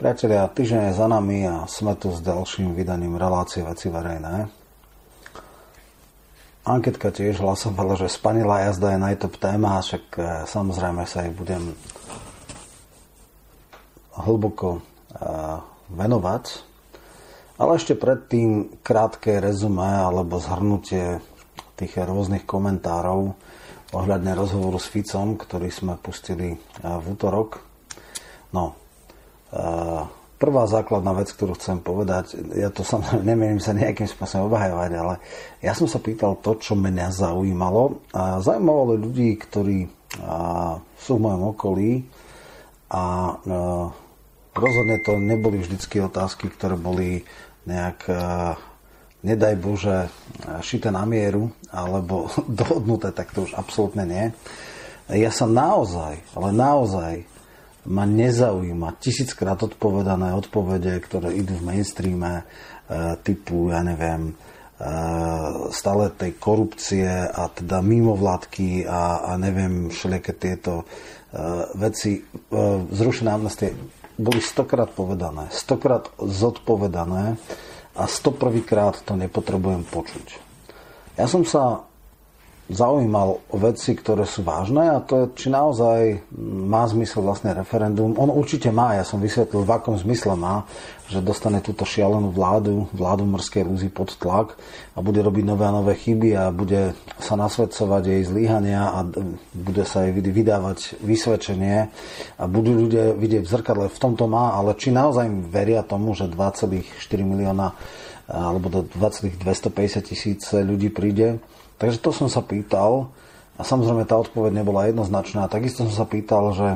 [0.00, 4.48] Priatelia, týždeň je za nami a sme tu s ďalším vydaním relácie veci verejné.
[6.64, 11.76] Anketka tiež hlasovala, že spanilá jazda je najtop téma, však e, samozrejme sa jej budem
[14.16, 14.80] hlboko
[15.12, 15.20] e,
[15.92, 16.44] venovať.
[17.60, 21.20] Ale ešte predtým krátke rezume alebo zhrnutie
[21.76, 23.36] tých rôznych komentárov
[23.92, 27.60] ohľadne rozhovoru s Ficom, ktorý sme pustili e, v útorok.
[28.56, 28.80] No,
[30.40, 35.14] prvá základná vec, ktorú chcem povedať, ja to samozrejme nemienim sa nejakým spôsobom obhajovať, ale
[35.60, 38.00] ja som sa pýtal to, čo mňa zaujímalo.
[38.40, 39.84] Zaujímalo ľudí, ktorí
[40.96, 42.02] sú v mojom okolí
[42.90, 43.36] a
[44.50, 47.22] rozhodne to neboli vždycky otázky, ktoré boli
[47.68, 48.10] nejak
[49.20, 50.08] nedaj Bože
[50.64, 54.24] šité na mieru alebo dohodnuté, tak to už absolútne nie.
[55.10, 57.12] Ja sa naozaj, ale naozaj
[57.90, 62.44] ma nezaujíma tisíckrát odpovedané odpovede, ktoré idú v mainstreame e,
[63.26, 64.34] typu, ja neviem, e,
[65.74, 70.84] stále tej korupcie a teda mimovládky a, a neviem, všelijaké tieto e,
[71.74, 72.22] veci.
[72.94, 73.74] Zrušené amnestie
[74.14, 77.42] boli stokrát povedané, stokrát zodpovedané
[77.98, 80.26] a stoprvýkrát to nepotrebujem počuť.
[81.18, 81.89] Ja som sa
[82.70, 88.14] zaujímal o veci, ktoré sú vážne a to je, či naozaj má zmysel vlastne referendum.
[88.14, 90.62] On určite má, ja som vysvetlil, v akom zmysle má,
[91.10, 94.54] že dostane túto šialenú vládu, vládu morskej rúzy pod tlak
[94.94, 99.02] a bude robiť nové a nové chyby a bude sa nasvedcovať jej zlíhania a
[99.50, 101.90] bude sa jej vydávať vysvedčenie
[102.38, 106.30] a budú ľudia vidieť v zrkadle, v tomto má, ale či naozaj veria tomu, že
[106.30, 106.86] 2,4
[107.26, 107.74] milióna
[108.30, 111.42] alebo do 2,250 tisíc ľudí príde,
[111.80, 113.08] Takže to som sa pýtal
[113.56, 115.48] a samozrejme tá odpoveď nebola jednoznačná.
[115.48, 116.68] Takisto som sa pýtal, že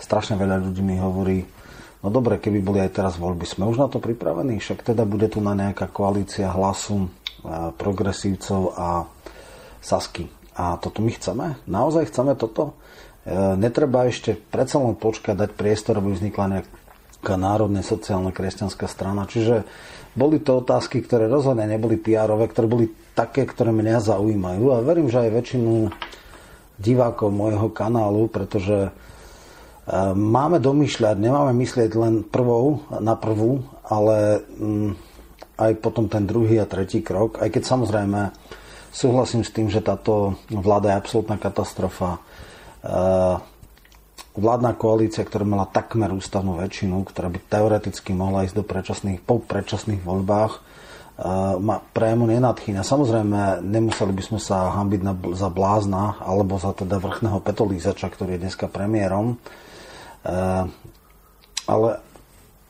[0.00, 1.44] strašne veľa ľudí mi hovorí,
[2.00, 5.28] no dobre, keby boli aj teraz voľby, sme už na to pripravení, však teda bude
[5.28, 7.08] tu na nejaká koalícia hlasu e,
[7.76, 9.04] progresívcov a
[9.84, 10.28] Sasky.
[10.56, 11.46] A toto my chceme?
[11.68, 12.80] Naozaj chceme toto?
[13.24, 19.28] E, netreba ešte predsa len počkať, dať priestor, aby vznikla nejaká národne sociálna kresťanská strana.
[19.28, 19.68] Čiže
[20.14, 25.06] boli to otázky, ktoré rozhodne neboli pr ktoré boli také, ktoré mňa zaujímajú a verím,
[25.06, 25.72] že aj väčšinu
[26.80, 28.90] divákov môjho kanálu, pretože e,
[30.16, 34.90] máme domýšľať, nemáme myslieť len prvou na prvú, ale mm,
[35.60, 38.20] aj potom ten druhý a tretí krok, aj keď samozrejme
[38.90, 42.18] súhlasím s tým, že táto vláda je absolútna katastrofa.
[44.40, 49.36] Vládna koalícia, ktorá mala takmer ústavnú väčšinu, ktorá by teoreticky mohla ísť do predčasných, po
[49.36, 50.70] predčasných voľbách,
[51.60, 52.80] ma prému nenadchýňa.
[52.80, 58.40] Samozrejme, nemuseli by sme sa hambiť na, za blázna alebo za teda vrchného petolízača, ktorý
[58.40, 59.36] je dneska premiérom.
[59.36, 60.34] E,
[61.68, 61.90] ale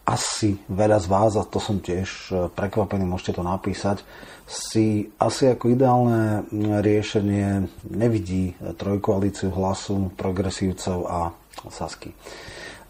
[0.03, 4.03] asi veľa z vás, a to som tiež e, prekvapený, môžete to napísať,
[4.51, 6.43] si asi ako ideálne
[6.83, 11.31] riešenie nevidí trojkoalíciu hlasu progresívcov a
[11.69, 12.15] Sasky.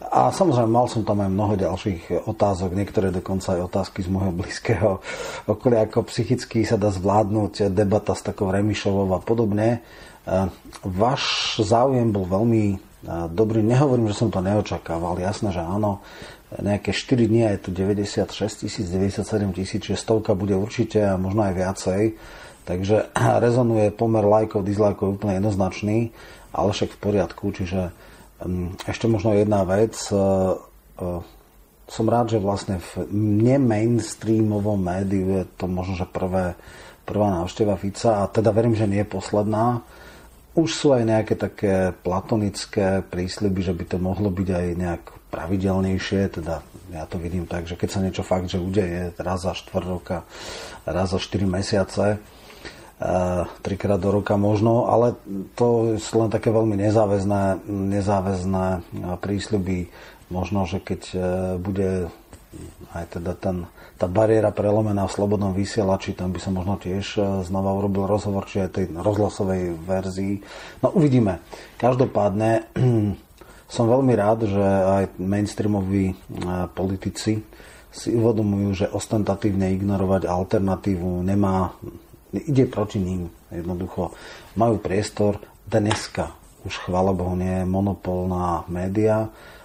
[0.01, 4.33] A samozrejme, mal som tam aj mnoho ďalších otázok, niektoré dokonca aj otázky z môjho
[4.33, 4.91] blízkeho
[5.45, 9.77] okolia, ako psychicky sa dá zvládnuť debata s takou Remišovou a podobne.
[9.77, 9.79] E,
[10.81, 12.77] váš záujem bol veľmi e,
[13.29, 13.61] dobrý.
[13.61, 15.21] Nehovorím, že som to neočakával.
[15.21, 16.01] Jasné, že áno.
[16.51, 19.23] Nejaké 4 dní je tu 96 tisíc, 97
[19.53, 22.01] tisíc, čiže stovka bude určite a možno aj viacej.
[22.65, 23.13] Takže
[23.45, 26.09] rezonuje pomer lajkov, dislajkov úplne jednoznačný,
[26.57, 27.93] ale však v poriadku, čiže
[28.87, 29.93] ešte možno jedna vec.
[30.09, 31.21] Eh, eh,
[31.91, 33.11] som rád, že vlastne v
[33.43, 36.55] nemainstreamovom médiu je to možno, že prvé,
[37.03, 39.83] prvá návšteva Fica a teda verím, že nie je posledná.
[40.55, 46.31] Už sú aj nejaké také platonické prísľuby, že by to mohlo byť aj nejak pravidelnejšie,
[46.39, 49.87] teda ja to vidím tak, že keď sa niečo fakt, že udeje raz za štvrt
[49.87, 50.27] roka,
[50.83, 52.19] raz za 4 mesiace,
[53.65, 55.17] trikrát do roka možno, ale
[55.57, 58.65] to sú len také veľmi nezáväzné, nezáväzné
[59.17, 59.89] prísľuby.
[60.31, 61.17] Možno, že keď e,
[61.59, 62.07] bude
[62.95, 63.67] aj teda ten,
[63.99, 68.63] tá bariéra prelomená v slobodnom vysielači, tam by som možno tiež znova urobil rozhovor, či
[68.63, 70.39] aj tej rozhlasovej verzii.
[70.79, 71.43] No uvidíme.
[71.75, 72.69] Každopádne
[73.75, 76.15] som veľmi rád, že aj mainstreamoví
[76.75, 77.43] politici
[77.91, 81.75] si uvedomujú, že ostentatívne ignorovať alternatívu nemá
[82.33, 83.31] ide proti ním.
[83.51, 84.15] Jednoducho
[84.55, 85.39] majú priestor.
[85.67, 86.31] Dneska
[86.67, 88.65] už chvála Bohu nie je monopol na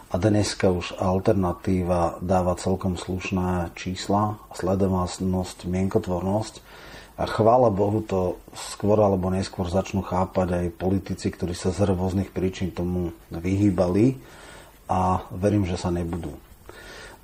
[0.07, 6.55] a dneska už alternatíva dáva celkom slušné čísla, sledovanosť, mienkotvornosť
[7.19, 12.31] a chvála Bohu to skôr alebo neskôr začnú chápať aj politici, ktorí sa z rôznych
[12.31, 14.17] príčin tomu vyhýbali
[14.87, 16.46] a verím, že sa nebudú.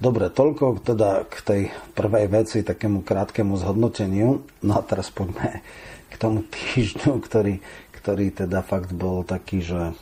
[0.02, 1.62] Dobre, toľko teda k tej
[1.94, 4.43] prvej veci, takému krátkemu zhodnoteniu.
[4.66, 5.62] No a teraz poďme
[6.10, 7.62] k tomu týždňu, ktorý,
[7.94, 9.94] ktorý teda fakt bol taký, že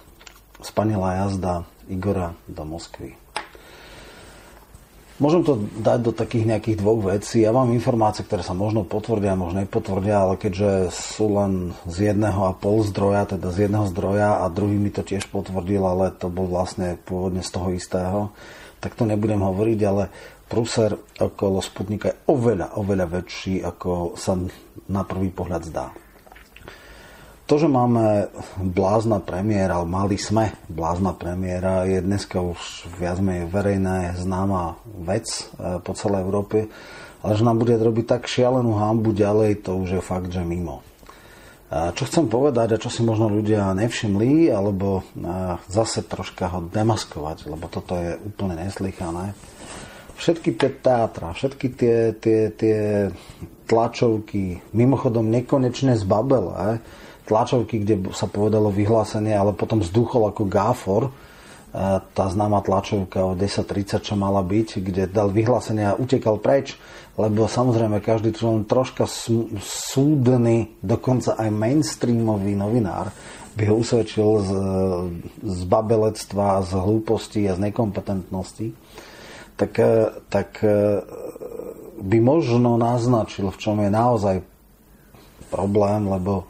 [0.65, 3.13] spanila jazda Igora do Moskvy.
[5.21, 7.45] Môžem to dať do takých nejakých dvoch vecí.
[7.45, 12.49] Ja mám informácie, ktoré sa možno potvrdia, možno nepotvrdia, ale keďže sú len z jedného
[12.49, 16.33] a pol zdroja, teda z jedného zdroja a druhý mi to tiež potvrdil, ale to
[16.33, 18.33] bol vlastne pôvodne z toho istého,
[18.81, 20.09] tak to nebudem hovoriť, ale
[20.51, 24.35] prúser okolo Sputnika je oveľa, oveľa väčší, ako sa
[24.91, 25.93] na prvý pohľad zdá.
[27.47, 28.31] To, že máme
[28.63, 35.27] blázna premiéra, ale mali sme blázna premiéra, je dneska už viac menej verejné známa vec
[35.59, 36.71] e, po celej Európe,
[37.27, 40.87] ale že nám bude robiť tak šialenú hambu ďalej, to už je fakt, že mimo.
[41.71, 45.07] Čo chcem povedať a čo si možno ľudia nevšimli, alebo
[45.71, 49.39] zase troška ho demaskovať, lebo toto je úplne neslychané.
[50.19, 52.79] Všetky tie teátra, všetky tie, tie, tie
[53.71, 56.83] tlačovky, mimochodom nekonečne zbabelé,
[57.31, 61.15] tlačovky, kde sa povedalo vyhlásenie, ale potom zduchol ako gáfor,
[61.71, 66.75] tá známa tlačovka o 10.30, čo mala byť, kde dal vyhlásenie a utekal preč,
[67.15, 69.07] lebo samozrejme každý člen troška
[69.63, 73.15] súdny, dokonca aj mainstreamový novinár
[73.55, 74.51] by ho usvedčil z,
[75.43, 78.75] z babelectva, z hlúposti a z nekompetentnosti,
[79.55, 79.95] tak, e,
[80.31, 81.03] tak e,
[82.03, 84.37] by možno naznačil, v čom je naozaj
[85.51, 86.47] problém, lebo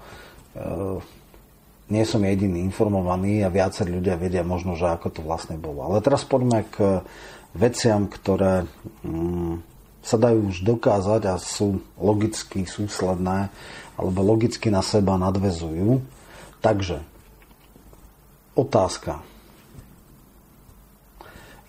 [1.90, 5.82] nie som jediný informovaný a viacerí ľudia vedia možno, že ako to vlastne bolo.
[5.84, 7.02] Ale teraz poďme k
[7.52, 8.70] veciam, ktoré
[9.02, 9.66] mm,
[10.00, 13.50] sa dajú už dokázať a sú logicky súsledné
[13.98, 16.00] alebo logicky na seba nadvezujú.
[16.64, 17.02] Takže,
[18.54, 19.20] otázka.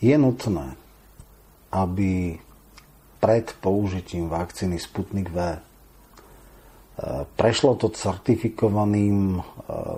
[0.02, 0.74] Je nutné,
[1.70, 2.42] aby
[3.22, 5.71] pred použitím vakcíny Sputnik V
[7.34, 9.42] Prešlo to certifikovaným e,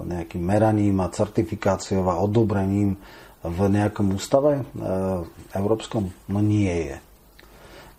[0.08, 2.96] nejakým meraním a certifikáciou a odobrením
[3.44, 4.64] v nejakom ústave e,
[5.52, 6.16] európskom?
[6.32, 6.98] No nie je.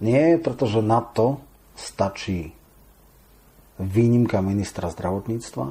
[0.01, 1.45] Nie je, pretože na to
[1.77, 2.57] stačí
[3.77, 5.67] výnimka ministra zdravotníctva,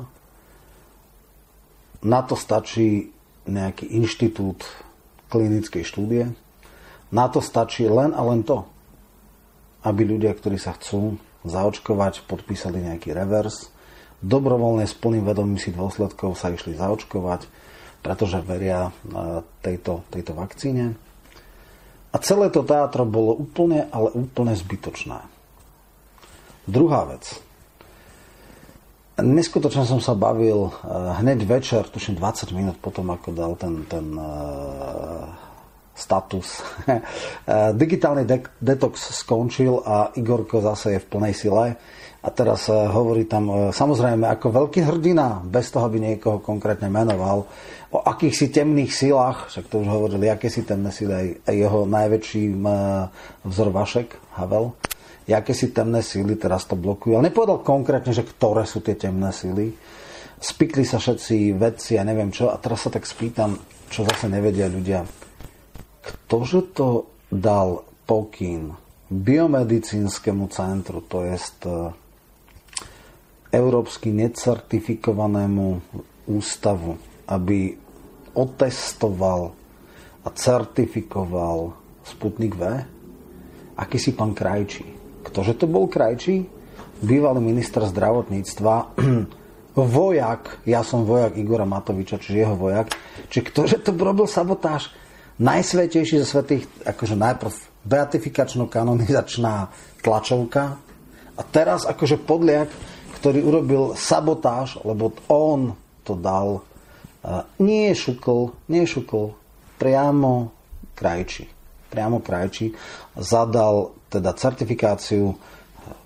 [2.03, 3.09] na to stačí
[3.49, 4.61] nejaký inštitút
[5.33, 6.29] klinickej štúdie,
[7.09, 8.61] na to stačí len a len to,
[9.81, 13.69] aby ľudia, ktorí sa chcú zaočkovať, podpísali nejaký revers.
[14.23, 17.47] Dobrovoľne s plným vedomím si dôsledkov sa išli zaočkovať,
[17.99, 18.91] pretože veria
[19.59, 20.95] tejto, tejto vakcíne.
[22.13, 25.19] A celé to teatro bolo úplne, ale úplne zbytočné.
[26.69, 27.41] Druhá vec.
[29.19, 30.73] Neskutočne som sa bavil
[31.21, 34.15] hneď večer, tuším 20 minút potom, ako dal ten, ten
[35.93, 36.65] status.
[37.77, 41.77] Digitálny de- detox skončil a Igorko zase je v plnej sile.
[42.23, 46.87] A teraz eh, hovorí tam, eh, samozrejme, ako veľký hrdina, bez toho by niekoho konkrétne
[46.87, 47.43] menoval,
[47.93, 51.55] o akých si temných silách, však to už hovorili, aké si temné sily, aj, aj
[51.67, 52.71] jeho najväčší eh,
[53.43, 54.71] vzor Vašek, Havel,
[55.27, 57.19] aké si temné síly teraz to blokujú.
[57.19, 59.75] Ale nepovedal konkrétne, že ktoré sú tie temné síly.
[60.39, 62.51] Spikli sa všetci vedci a neviem čo.
[62.51, 63.55] A teraz sa tak spýtam,
[63.87, 65.22] čo zase nevedia ľudia
[66.03, 68.75] Ktože to dal pokyn
[69.07, 71.43] biomedicínskemu centru, to je e,
[73.55, 75.79] európsky necertifikovanému
[76.27, 76.99] ústavu,
[77.31, 77.79] aby
[78.35, 79.55] otestoval
[80.23, 82.63] a certifikoval Sputnik V?
[83.79, 84.83] Aký si pán Krajčí?
[85.23, 86.43] Ktože to bol Krajčí?
[87.03, 88.75] Bývalý minister zdravotníctva,
[89.75, 92.93] vojak, ja som vojak Igora Matoviča, čiže jeho vojak,
[93.27, 94.91] či ktože to robil sabotáž?
[95.41, 99.69] Najsvetejší zo svetých, akože najprv beatifikačno kanonizačná
[100.05, 100.77] tlačovka
[101.33, 102.69] a teraz akože podliak,
[103.17, 105.73] ktorý urobil sabotáž, lebo on
[106.03, 106.61] to dal,
[107.57, 109.33] nie je šukol, nie šukol,
[109.79, 110.51] priamo
[110.93, 111.47] krajči.
[111.87, 112.73] Priamo krajči
[113.17, 115.33] zadal teda certifikáciu,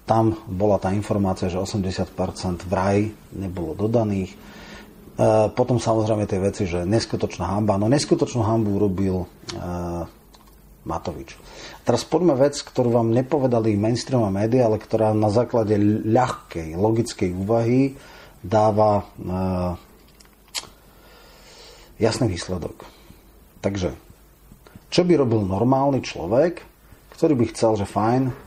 [0.08, 4.57] tam bola tá informácia, že 80% vraj nebolo dodaných, E,
[5.58, 7.82] potom samozrejme tie veci, že neskutočná hamba.
[7.82, 10.06] No neskutočnú hambu urobil uh,
[10.86, 11.34] Matovič.
[11.82, 15.74] Teraz poďme vec, ktorú vám nepovedali mainstream a média, ale ktorá na základe
[16.06, 17.98] ľahkej, logickej úvahy
[18.46, 19.74] dáva uh,
[21.98, 22.86] jasný výsledok.
[23.66, 23.98] Takže,
[24.94, 26.62] čo by robil normálny človek,
[27.18, 28.47] ktorý by chcel, že fajn,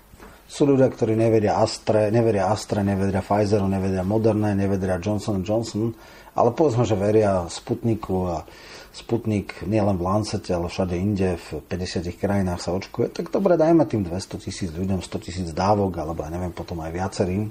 [0.50, 5.95] Sú ľudia, ktorí neveria Astre, neveria Astre, neveria Pfizeru, neveria Moderna, neveria Johnson Johnson,
[6.35, 8.42] ale povedzme, že veria Sputniku a
[8.90, 13.87] Sputnik nielen v Lancete, ale všade inde, v 50 krajinách sa očkuje, tak dobre, dajme
[13.87, 17.47] tým 200 tisíc ľuďom 100 tisíc dávok, alebo ja neviem, potom aj viacerým.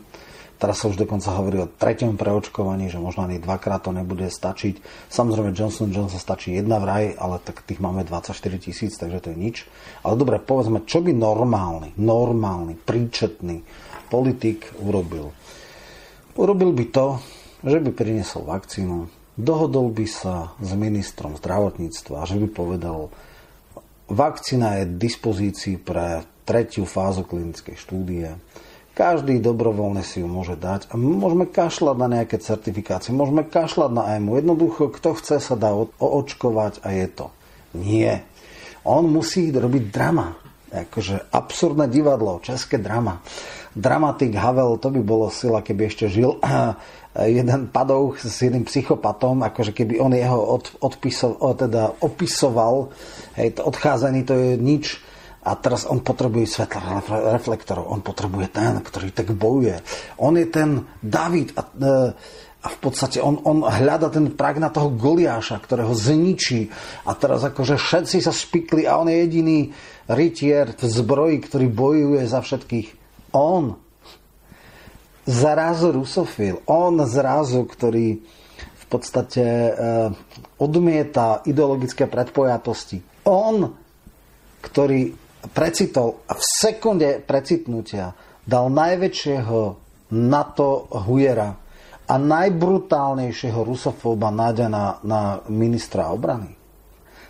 [0.59, 5.07] Teraz sa už dokonca hovorí o treťom preočkovaní, že možno ani dvakrát to nebude stačiť.
[5.07, 9.37] Samozrejme Johnson Johnson stačí jedna vraj, ale tak tých máme 24 tisíc, takže to je
[9.39, 9.63] nič.
[10.03, 13.63] Ale dobre, povedzme, čo by normálny, normálny, príčetný
[14.11, 15.31] politik urobil?
[16.35, 17.07] Urobil by to,
[17.63, 19.07] že by priniesol vakcínu,
[19.39, 23.07] dohodol by sa s ministrom zdravotníctva, že by povedal,
[24.11, 28.35] vakcína je v dispozícii pre tretiu fázu klinickej štúdie,
[28.99, 34.35] každý dobrovoľne si ju môže dať môžeme kašľať na nejaké certifikácie, môžeme kašľať na EMU.
[34.43, 37.31] Jednoducho, kto chce, sa dá oočkovať a je to.
[37.79, 38.27] Nie.
[38.83, 40.35] On musí robiť drama.
[40.69, 43.23] Akože absurdné divadlo, české drama.
[43.71, 46.35] Dramatik Havel, to by bolo sila, keby ešte žil
[47.39, 52.91] jeden padouch s jedným psychopatom, akože keby on jeho od, odpisov, teda opisoval,
[53.39, 54.99] hej, to odcházanie to je nič,
[55.39, 56.99] a teraz on potrebuje svetla
[57.39, 59.79] reflektorov, on potrebuje ten, ktorý tak bojuje.
[60.19, 61.95] On je ten David a, e,
[62.59, 66.67] a v podstate on, on hľada ten prag na toho Goliáša, ktorého zničí
[67.07, 69.59] a teraz akože všetci sa spikli a on je jediný
[70.11, 72.87] rytier v zbroji, ktorý bojuje za všetkých.
[73.31, 73.79] On
[75.23, 78.19] zrazu rusofil, on zrazu, ktorý
[78.59, 79.71] v podstate e,
[80.59, 82.99] odmieta ideologické predpojatosti.
[83.29, 83.71] On,
[84.65, 88.11] ktorý precitol a v sekunde precitnutia
[88.43, 89.59] dal najväčšieho
[90.15, 90.69] NATO
[91.05, 91.49] hujera
[92.09, 96.57] a najbrutálnejšieho rusofóba náďa na, na ministra obrany.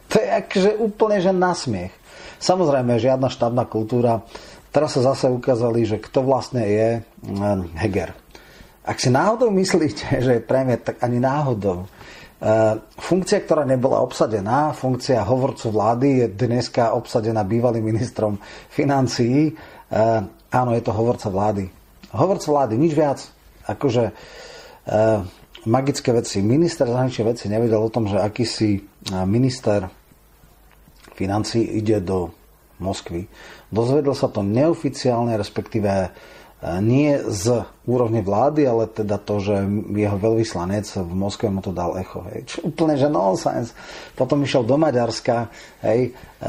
[0.10, 1.94] To je akože úplne že nasmiech.
[2.40, 4.24] Samozrejme, žiadna štábna kultúra.
[4.72, 8.16] Teraz sa zase ukázali, že kto vlastne je eh, Heger.
[8.88, 11.86] Ak si náhodou myslíte, že je premiér, tak ani náhodou.
[12.40, 18.40] Eh, funkcia, ktorá nebola obsadená, funkcia hovorcu vlády je dneska obsadená bývalým ministrom
[18.72, 19.52] financií.
[19.52, 21.68] Eh, áno, je to hovorca vlády.
[22.16, 23.20] Hovorca vlády, nič viac.
[23.68, 25.20] Akože eh,
[25.68, 26.40] magické veci.
[26.40, 28.88] Minister zahraničných veci nevedel o tom, že akýsi
[29.28, 29.92] minister
[31.20, 32.32] financí ide do
[32.80, 33.28] Moskvy.
[33.68, 36.16] Dozvedel sa to neoficiálne, respektíve
[36.60, 39.56] nie z úrovne vlády, ale teda to, že
[39.96, 42.20] jeho veľvyslanec v Moskve mu to dal echo.
[42.28, 42.52] Hej.
[42.52, 43.72] Čo úplne, že nonsense.
[44.12, 45.48] Potom išiel do Maďarska,
[45.88, 46.48] hej, e,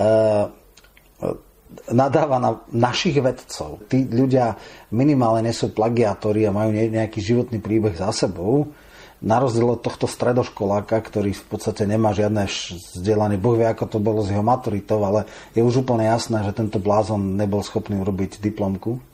[1.95, 3.87] nadáva na našich vedcov.
[3.87, 4.59] Tí ľudia
[4.91, 8.75] minimálne nesú plagiátori a majú nejaký životný príbeh za sebou.
[9.23, 12.51] Na rozdiel od tohto stredoškoláka, ktorý v podstate nemá žiadne
[12.99, 16.57] vzdelanie, Boh vie, ako to bolo s jeho maturitou, ale je už úplne jasné, že
[16.57, 19.10] tento blázon nebol schopný urobiť diplomku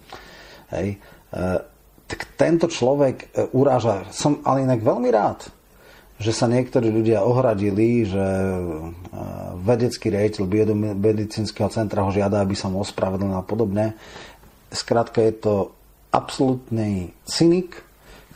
[0.72, 0.96] Hej.
[0.96, 1.44] E,
[2.06, 4.06] tak tento človek e, uráža.
[4.14, 5.50] Som ale inak veľmi rád,
[6.16, 8.62] že sa niektorí ľudia ohradili, že e,
[9.62, 13.98] vedecký rejiteľ biomedicínskeho centra ho žiada, aby sa mu ospravedlnil a podobne.
[14.70, 15.54] Skrátka je to
[16.14, 17.82] absolútny cynik,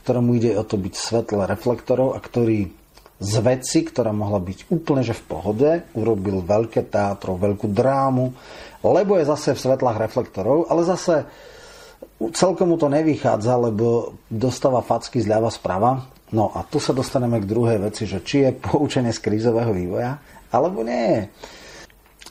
[0.02, 2.80] ktorému ide o to byť svetle reflektorov a ktorý
[3.20, 8.32] z veci, ktorá mohla byť úplne že v pohode, urobil veľké teatro, veľkú drámu,
[8.80, 11.28] lebo je zase v svetlách reflektorov, ale zase
[12.28, 16.04] celkom mu to nevychádza, lebo dostáva facky zľava sprava.
[16.30, 20.20] No a tu sa dostaneme k druhej veci, že či je poučenie z krízového vývoja,
[20.52, 21.26] alebo nie.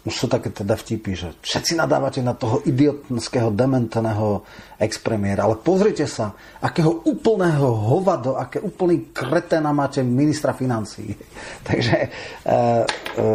[0.08, 4.48] Už sú také teda vtipy, že všetci nadávate na toho idiotského, dementného
[4.80, 6.32] expremiéra, ale pozrite sa,
[6.64, 11.12] akého úplného hovado, aké úplný kreténa máte ministra financí.
[11.68, 12.64] Takže e, e,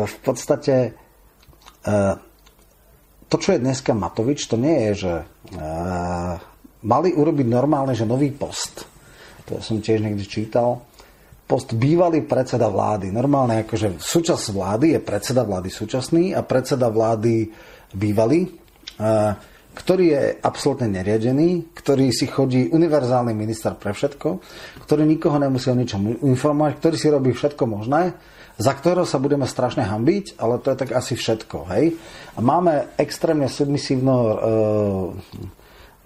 [0.09, 0.91] v podstate e,
[3.35, 5.15] to, čo je dneska Matovič, to nie je, že
[5.59, 6.39] uh,
[6.87, 8.87] mali urobiť normálne, že nový post.
[9.51, 10.87] To som tiež niekde čítal.
[11.43, 13.11] Post bývalý predseda vlády.
[13.11, 17.51] Normálne akože súčasť vlády je predseda vlády súčasný a predseda vlády
[17.91, 18.55] bývalý,
[19.03, 19.35] uh,
[19.75, 24.39] ktorý je absolútne neriadený, ktorý si chodí univerzálny minister pre všetko,
[24.87, 28.15] ktorý nikoho nemusí o ničom informovať, ktorý si robí všetko možné
[28.55, 31.67] za ktorého sa budeme strašne hambiť, ale to je tak asi všetko.
[31.75, 31.99] Hej?
[32.35, 34.35] A máme extrémne submisívno e,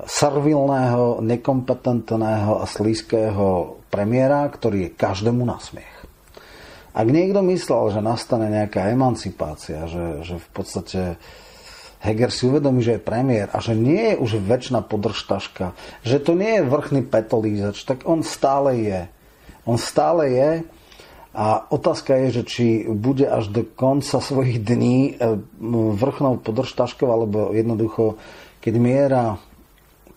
[0.09, 5.93] servilného, nekompetentného a slízkého premiéra, ktorý je každému na smiech.
[6.97, 11.01] Ak niekto myslel, že nastane nejaká emancipácia, že, že v podstate
[11.99, 15.75] Heger si uvedomí, že je premiér a že nie je už väčšina podržtaška,
[16.07, 19.01] že to nie je vrchný petolízač, tak on stále je.
[19.67, 20.51] On stále je
[21.37, 25.37] a otázka je, že či bude až do konca svojich dní e,
[25.95, 28.17] vrchnou podržtaškou, alebo jednoducho,
[28.65, 29.25] keď miera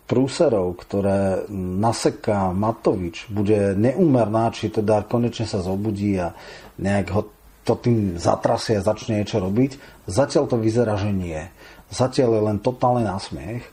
[0.07, 6.35] prúserov, ktoré naseká Matovič, bude neúmerná, či teda konečne sa zobudí a
[6.79, 7.21] nejak ho
[7.63, 10.03] to tým zatrasie a začne niečo robiť.
[10.09, 11.39] Zatiaľ to vyzerá, že nie.
[11.91, 13.63] Zatiaľ je len totálny násmiech.
[13.67, 13.71] E,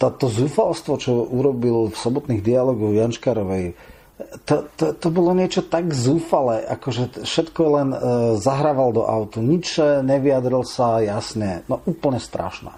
[0.00, 3.76] Toto zúfalstvo, čo urobil v sobotných dialogoch Janškarovej,
[4.18, 7.98] to, to, to bolo niečo tak zúfale, akože všetko len e,
[8.42, 12.74] zahrával do autu, nič nevyjadril sa jasne, no úplne strašné.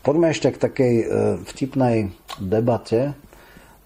[0.00, 1.04] Poďme ešte k takej e,
[1.44, 2.08] vtipnej
[2.40, 3.12] debate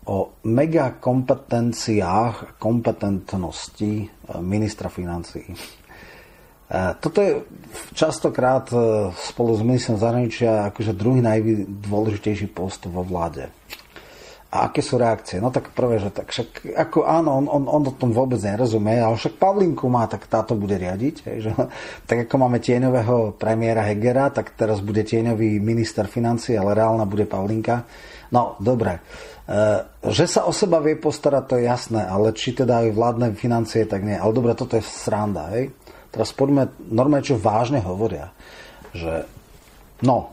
[0.06, 4.06] o megakompetenciách kompetentnosti e,
[4.38, 5.50] ministra financií.
[5.50, 5.58] E,
[7.02, 7.42] toto je
[7.98, 13.50] častokrát e, spolu s ministrom zahraničia akože druhý najdôležitejší post vo vláde.
[14.54, 15.42] A aké sú reakcie?
[15.42, 19.02] No tak prvé, že tak však, ako áno, on, on, on o tom vôbec nerozumie,
[19.02, 21.16] ale však Pavlinku má, tak táto bude riadiť.
[21.26, 21.50] Hej, že,
[22.08, 27.26] tak ako máme tieňového premiéra Hegera, tak teraz bude tieňový minister financí, ale reálna bude
[27.26, 27.82] Pavlinka.
[28.30, 29.02] No, dobre.
[29.42, 29.60] E,
[30.14, 33.82] že sa o seba vie postarať, to je jasné, ale či teda aj vládne financie,
[33.90, 34.14] tak nie.
[34.14, 35.74] Ale dobre, toto je sranda, hej.
[36.14, 38.30] Teraz poďme normálne, čo vážne hovoria.
[38.94, 39.26] Že,
[40.06, 40.30] no,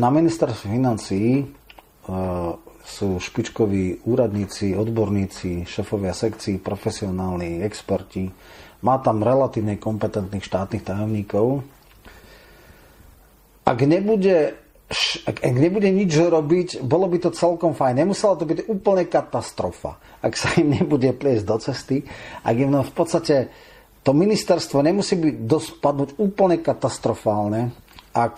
[0.00, 1.58] na ministerstve financií
[2.88, 8.32] sú špičkoví úradníci, odborníci, šefovia sekcií, profesionálni experti.
[8.80, 11.60] Má tam relatívne kompetentných štátnych tajomníkov.
[13.68, 14.56] Ak nebude,
[15.28, 18.08] ak, nebude nič robiť, bolo by to celkom fajn.
[18.08, 20.00] Nemusela to byť úplne katastrofa.
[20.24, 21.96] Ak sa im nebude pliesť do cesty,
[22.40, 23.52] ak im v podstate
[24.00, 27.76] to ministerstvo nemusí byť dospadnúť úplne katastrofálne,
[28.16, 28.36] ak,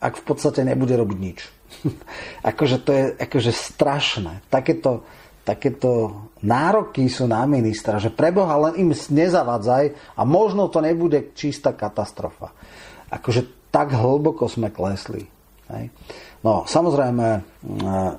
[0.00, 1.53] ak v podstate nebude robiť nič.
[2.50, 4.44] akože to je akože strašné.
[4.48, 5.04] Takéto,
[5.42, 11.72] takéto nároky sú na ministra, že preboha len im nezavadzaj a možno to nebude čistá
[11.72, 12.52] katastrofa.
[13.08, 15.26] Akože tak hlboko sme klesli.
[15.72, 15.90] Hej.
[16.44, 18.12] No, samozrejme, eh,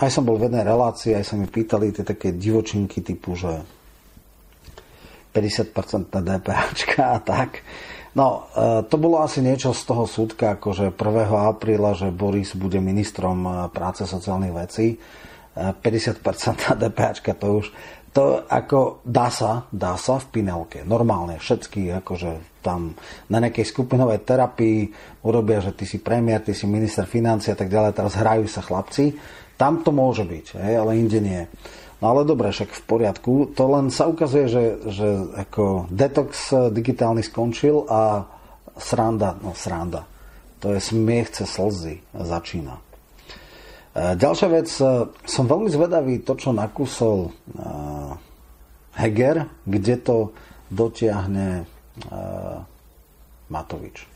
[0.00, 3.60] aj som bol v jednej relácii, aj sa mi pýtali tie také divočinky typu, že
[5.30, 7.62] 50% na DPHčka a tak.
[8.14, 11.30] No, e, to bolo asi niečo z toho súdka, akože 1.
[11.30, 14.98] apríla, že Boris bude ministrom e, práce sociálnych vecí.
[15.60, 16.22] 50%
[16.70, 17.66] na DPH, to už,
[18.10, 22.98] to ako dá sa, dá sa v Pinelke, normálne, všetky akože tam
[23.30, 24.90] na nejakej skupinovej terapii
[25.26, 28.62] urobia, že ty si premiér, ty si minister financí a tak ďalej, teraz hrajú sa
[28.62, 29.14] chlapci,
[29.54, 31.42] tam to môže byť, ale inde nie.
[32.00, 33.32] No ale dobre, však v poriadku.
[33.60, 38.24] To len sa ukazuje, že, že ako detox digitálny skončil a
[38.80, 40.08] sranda, no sranda.
[40.64, 42.80] To je smiech cez slzy začína.
[42.80, 42.82] E,
[44.16, 47.30] ďalšia vec, e, som veľmi zvedavý to, čo nakúsol e,
[48.96, 50.16] Heger, kde to
[50.70, 51.64] dotiahne
[53.50, 54.09] Matovič.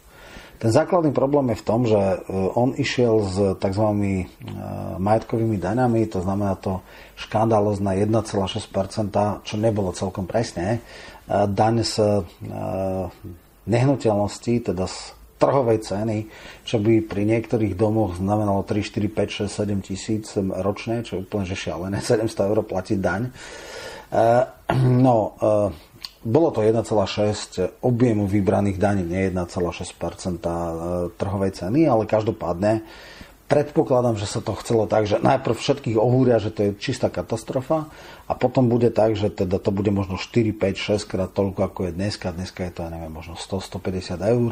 [0.58, 2.16] Ten základný problém je v tom, že e,
[2.54, 3.86] on išiel s tzv.
[3.90, 4.24] E,
[4.96, 6.80] majetkovými daňami, to znamená to
[7.18, 11.94] škandálozna 1,6%, čo nebolo celkom presne, e, daň z
[13.64, 14.98] nehnuteľnosti, teda z
[15.42, 16.30] trhovej ceny,
[16.62, 21.26] čo by pri niektorých domoch znamenalo 3, 4, 5, 6, 7 tisíc ročne, čo je
[21.26, 23.22] úplne že šialené, 700 eur platiť daň.
[24.74, 25.36] No,
[26.24, 30.40] bolo to 1,6 objemu vybraných daní, nie 1,6%
[31.20, 32.80] trhovej ceny, ale každopádne
[33.44, 37.92] predpokladám, že sa to chcelo tak, že najprv všetkých ohúria, že to je čistá katastrofa
[38.24, 41.80] a potom bude tak, že teda to bude možno 4, 5, 6 krát toľko, ako
[41.86, 42.32] je dneska.
[42.32, 44.50] Dneska je to, ja neviem, možno 100, 150 eur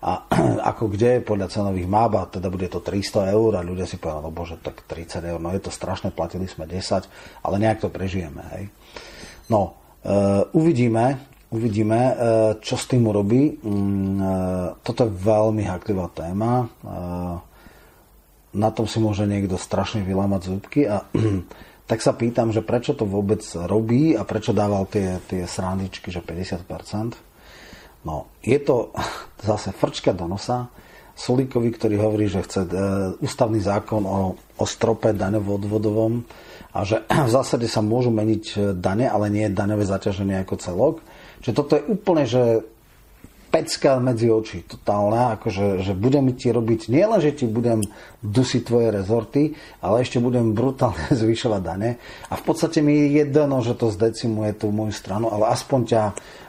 [0.00, 0.12] a
[0.72, 4.24] ako kde podľa cenových map a teda bude to 300 eur a ľudia si povedali,
[4.24, 7.92] no bože, tak 30 eur, no je to strašné, platili sme 10, ale nejak to
[7.92, 8.72] prežijeme, hej.
[9.52, 9.76] No,
[10.52, 12.14] uvidíme, uvidíme, eh,
[12.62, 13.58] čo s tým urobí.
[13.60, 16.70] Mm, eh, toto je veľmi haklivá téma.
[18.50, 21.06] Na tom si môže niekto strašne vylámať zúbky a
[21.90, 26.22] tak sa pýtam, že prečo to vôbec robí a prečo dával tie, tie srandičky, že
[26.22, 27.14] 50%.
[28.06, 28.90] No, je to
[29.50, 30.70] zase frčka do nosa.
[31.20, 32.64] Sulíkovi, ktorý hovorí, že chce
[33.20, 36.24] ústavný zákon o, o strope daňovo-odvodovom,
[36.70, 40.94] a že v zásade sa môžu meniť e, dane, ale nie daňové zaťaženie ako celok.
[41.40, 42.62] Čiže toto je úplne, že
[43.50, 47.82] pecka medzi oči, totálna, akože, že budem ti robiť, nie len, že ti budem
[48.22, 51.98] dusiť tvoje rezorty, ale ešte budem brutálne zvyšovať dane.
[52.30, 56.02] A v podstate mi je jedno, že to zdecimuje tú moju stranu, ale aspoň ťa,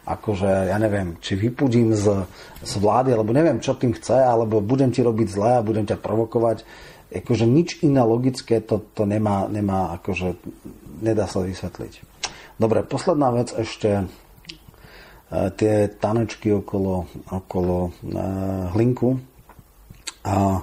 [0.05, 2.29] akože, ja neviem, či vypudím z,
[2.61, 5.97] z vlády, alebo neviem, čo tým chce, alebo budem ti robiť zle a budem ťa
[5.97, 6.61] provokovať
[7.11, 10.39] akože nič iné logické to, to nemá, nemá akože
[11.03, 12.07] nedá sa vysvetliť.
[12.55, 14.05] Dobre, posledná vec ešte e,
[15.57, 17.91] tie tanečky okolo, okolo e,
[18.77, 19.17] hlinku
[20.23, 20.61] a e,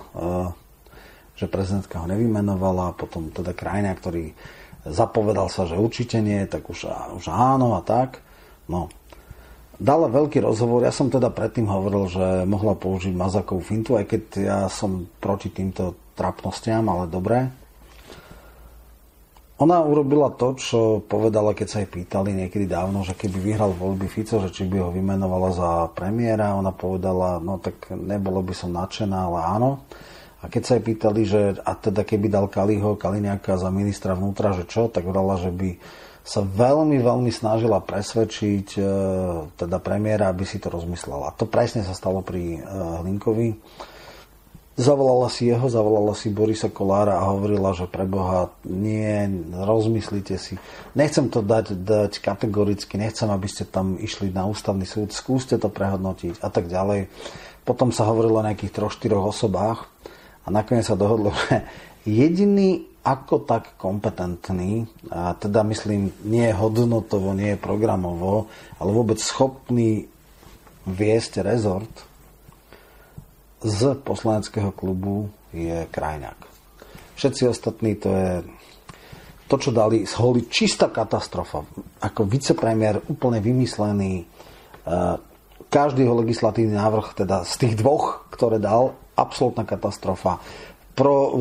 [1.39, 4.35] že prezidentka ho nevymenovala, potom teda krajina, ktorý
[4.89, 8.23] zapovedal sa, že určite nie, tak už, už áno a tak.
[8.67, 8.91] No,
[9.79, 10.83] dala veľký rozhovor.
[10.83, 15.55] Ja som teda predtým hovoril, že mohla použiť Mazakovú fintu, aj keď ja som proti
[15.55, 17.47] týmto trapnostiam, ale dobré.
[19.59, 24.07] Ona urobila to, čo povedala, keď sa jej pýtali niekedy dávno, že keby vyhral voľby
[24.07, 28.71] Fico, že či by ho vymenovala za premiéra, ona povedala, no tak nebolo by som
[28.71, 29.71] nadšená, ale áno.
[30.39, 34.55] A keď sa jej pýtali, že a teda keby dal Kaliho, Kaliňáka za ministra vnútra,
[34.55, 35.75] že čo, tak vrala, že by
[36.23, 38.83] sa veľmi, veľmi snažila presvedčiť e,
[39.59, 41.35] teda premiéra, aby si to rozmyslela.
[41.41, 42.69] To presne sa stalo pri e,
[43.03, 43.59] Hlinkovi.
[44.79, 50.55] Zavolala si jeho, zavolala si Borisa Kolára a hovorila, že pre Boha nie, rozmyslite si.
[50.95, 55.67] Nechcem to dať, dať kategoricky, nechcem, aby ste tam išli na ústavný súd, skúste to
[55.67, 57.11] prehodnotiť a tak ďalej.
[57.67, 59.91] Potom sa hovorilo o nejakých troch, štyroch osobách
[60.47, 61.67] a nakoniec sa dohodlo, že
[62.07, 68.47] jediný ako tak kompetentný, a teda myslím nie hodnotovo, nie programovo,
[68.79, 70.07] ale vôbec schopný
[70.87, 72.08] viesť rezort
[73.63, 76.41] z poslaneckého klubu je Krajňák.
[77.19, 78.33] Všetci ostatní to je
[79.49, 81.65] to, čo dali z holi, čistá katastrofa.
[82.05, 84.23] Ako vicepremiér úplne vymyslený.
[84.23, 84.25] E,
[85.73, 90.39] každý jeho legislatívny návrh, teda z tých dvoch, ktoré dal, absolútna katastrofa.
[90.93, 91.33] Pro e,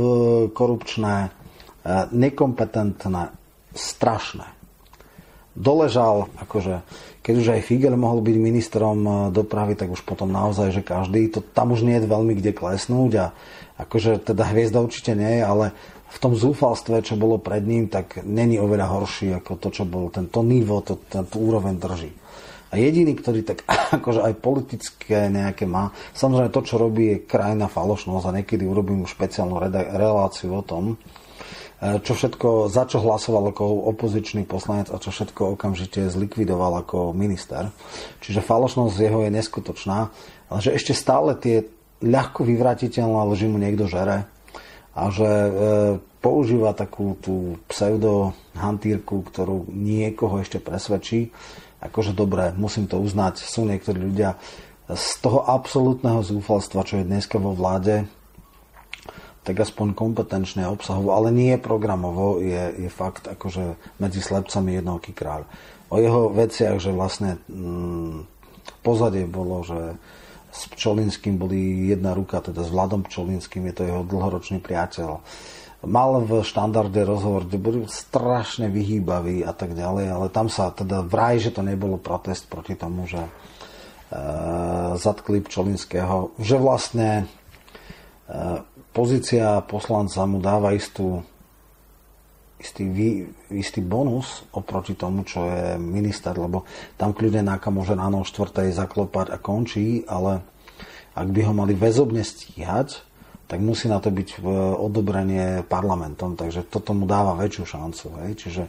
[0.56, 1.36] korupčné
[2.12, 3.32] nekompetentné,
[3.72, 4.48] strašné.
[5.58, 6.86] Doležal, akože,
[7.28, 11.28] keď už aj Figel mohol byť ministrom e, dopravy, tak už potom naozaj, že každý,
[11.28, 13.26] to tam už nie je veľmi kde klesnúť a
[13.84, 15.66] akože teda hviezda určite nie je, ale
[16.08, 20.08] v tom zúfalstve, čo bolo pred ním, tak není oveľa horší ako to, čo bol
[20.08, 22.16] tento nivo, to, tento úroveň drží.
[22.72, 23.68] A jediný, ktorý tak
[24.00, 29.04] akože aj politické nejaké má, samozrejme to, čo robí, je krajná falošnosť a niekedy urobím
[29.04, 29.60] špeciálnu
[29.92, 30.96] reláciu o tom,
[31.78, 37.70] čo všetko, za čo hlasoval ako opozičný poslanec a čo všetko okamžite zlikvidoval ako minister.
[38.26, 40.10] Čiže falošnosť jeho je neskutočná,
[40.50, 41.70] ale že ešte stále tie
[42.02, 44.26] ľahko vyvratiteľné lži mu niekto žere
[44.98, 45.52] a že e,
[46.18, 51.30] používa takú tú pseudo hantírku, ktorú niekoho ešte presvedčí.
[51.78, 54.34] Akože dobre, musím to uznať, sú niektorí ľudia
[54.90, 58.10] z toho absolútneho zúfalstva, čo je dneska vo vláde,
[59.48, 65.48] tak aspoň kompetenčne obsahovo, ale nie programovo, je, je fakt akože medzi slepcami jednoký kráľ.
[65.88, 68.28] O jeho veciach, že vlastne mm,
[68.84, 69.96] pozadie bolo, že
[70.52, 75.24] s Pčolinským boli jedna ruka, teda s Vladom Pčolinským, je to jeho dlhoročný priateľ.
[75.88, 81.08] Mal v štandarde rozhovor, kde boli strašne vyhýbaví a tak ďalej, ale tam sa teda
[81.08, 83.32] vraj, že to nebolo protest proti tomu, že e,
[85.00, 87.30] zatkli Pčolinského, že vlastne
[88.28, 91.22] e, pozícia poslanca mu dáva istú,
[92.58, 92.90] istý,
[93.54, 96.66] istý bonus oproti tomu, čo je minister, lebo
[96.98, 100.42] tam kľudne náka môže ráno o štvrtej zaklopať a končí, ale
[101.14, 103.06] ak by ho mali väzobne stíhať,
[103.46, 104.42] tak musí na to byť
[104.82, 108.06] odobrenie parlamentom, takže toto mu dáva väčšiu šancu.
[108.26, 108.32] Hej?
[108.44, 108.64] Čiže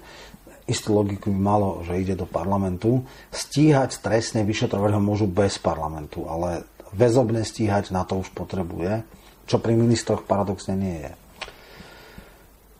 [0.69, 3.03] istú logiku by malo, že ide do parlamentu.
[3.33, 9.03] Stíhať trestne vyšetrovať ho môžu bez parlamentu, ale väzobne stíhať na to už potrebuje
[9.49, 11.13] čo pri ministroch paradoxne nie je.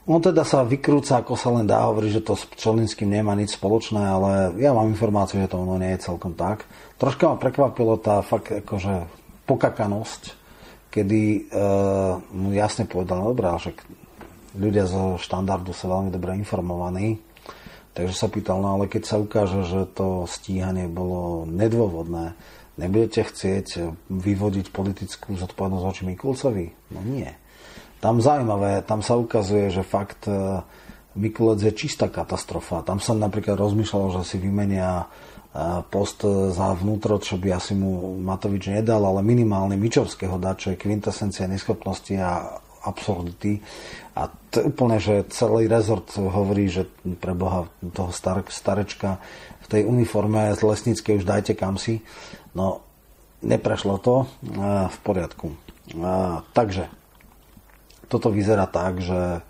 [0.09, 3.61] On teda sa vykrúca, ako sa len dá, hovorí, že to s Pčolinským nemá nič
[3.61, 6.65] spoločné, ale ja mám informáciu, že to ono nie je celkom tak.
[6.97, 9.05] Troška ma prekvapilo tá fakt akože
[9.45, 10.33] pokakanosť,
[10.89, 11.41] kedy e,
[12.33, 13.85] mu jasne povedal, no dobré, však
[14.57, 17.21] ľudia zo štandardu sú veľmi dobre informovaní,
[17.93, 22.33] takže sa pýtal, no ale keď sa ukáže, že to stíhanie bolo nedôvodné,
[22.79, 26.67] Nebudete chcieť vyvodiť politickú zodpovednosť voči Mikulcovi?
[26.95, 27.27] No nie.
[27.99, 30.63] Tam zaujímavé, tam sa ukazuje, že fakt e,
[31.19, 32.87] Mikulec je čistá katastrofa.
[32.87, 35.07] Tam som napríklad rozmýšľal, že si vymenia e,
[35.91, 36.23] post
[36.55, 41.51] za vnútro, čo by asi mu Matovič nedal, ale minimálne Mičovského dať, čo je kvintesencia
[41.51, 43.59] neschopnosti a absurdity.
[44.15, 46.87] A to úplne, že celý rezort hovorí, že
[47.19, 49.19] pre Boha toho star- starečka
[49.63, 52.01] v tej uniforme z lesníckej už dajte kam si.
[52.59, 52.83] No,
[53.47, 54.27] neprešlo to
[54.91, 55.55] v poriadku.
[56.51, 56.91] Takže,
[58.11, 59.43] toto vyzerá tak, že e,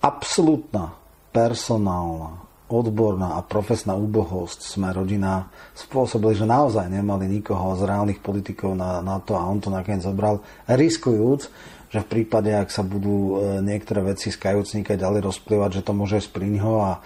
[0.00, 0.96] absolútna
[1.28, 2.40] personálna,
[2.72, 9.04] odborná a profesná úbohosť sme rodina spôsobili, že naozaj nemali nikoho z reálnych politikov na,
[9.04, 11.40] na to a on to nakoniec zobral, riskujúc,
[11.88, 15.92] že v prípade, ak sa budú e, niektoré veci z kajúcnika ďalej rozplývať, že to
[15.96, 16.32] môže ísť
[16.80, 17.00] a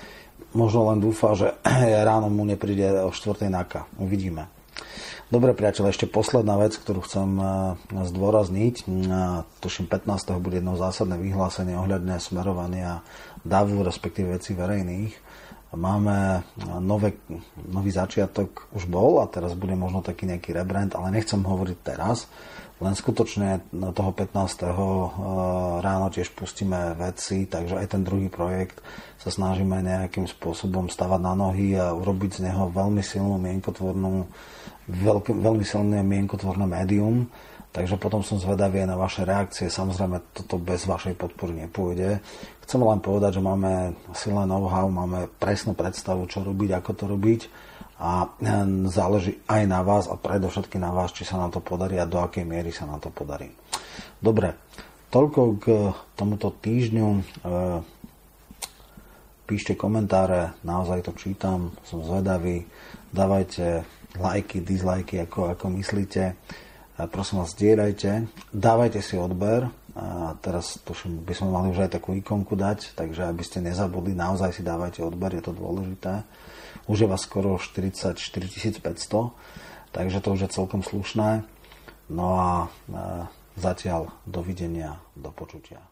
[0.53, 1.57] možno len dúfa, že
[2.09, 3.89] ráno mu nepríde o štvrtej náka.
[4.01, 4.49] Uvidíme.
[5.33, 7.45] Dobre priateľ, ešte posledná vec, ktorú chcem e,
[8.05, 8.85] zdôrazniť.
[9.65, 10.37] Tuším 15.
[10.37, 13.01] bude jedno zásadné vyhlásenie ohľadne smerovania
[13.41, 15.13] davu, respektíve veci verejných.
[15.73, 16.45] Máme
[16.85, 17.17] nové,
[17.65, 22.29] nový začiatok, už bol a teraz bude možno taký nejaký rebrand, ale nechcem hovoriť teraz.
[22.83, 23.63] Len skutočne
[23.95, 24.67] toho 15.
[24.67, 24.75] Eh,
[25.79, 28.83] ráno tiež pustíme veci, takže aj ten druhý projekt
[29.23, 34.27] sa snažíme nejakým spôsobom stavať na nohy a urobiť z neho veľmi silnú mienkotvornú,
[34.91, 37.31] veľký, veľmi silné mienkotvorné médium.
[37.73, 39.73] Takže potom som zvedavý na vaše reakcie.
[39.73, 42.21] Samozrejme, toto bez vašej podpory nepôjde.
[42.69, 47.41] Chcem len povedať, že máme silné know-how, máme presnú predstavu, čo robiť, ako to robiť
[48.03, 52.03] a hm, záleží aj na vás a predovšetkým na vás, či sa nám to podarí
[52.03, 53.55] a do akej miery sa nám to podarí.
[54.19, 54.59] Dobre,
[55.15, 55.67] toľko k
[56.19, 57.09] tomuto týždňu.
[57.15, 57.23] E,
[59.47, 62.67] píšte komentáre, naozaj to čítam, som zvedavý.
[63.15, 63.87] Dávajte
[64.19, 66.35] lajky, dislajky, ako, ako myslíte.
[67.13, 68.31] Prosím vás, zdierajte.
[68.51, 69.69] Dávajte si odber.
[69.93, 74.17] A teraz tuším, by sme mali už aj takú ikonku dať, takže aby ste nezabudli,
[74.17, 76.25] naozaj si dávajte odber, je to dôležité.
[76.89, 78.81] Už je vás skoro 44 500,
[79.93, 81.45] takže to už je celkom slušné.
[82.09, 82.67] No a e,
[83.61, 85.92] zatiaľ dovidenia, do počutia.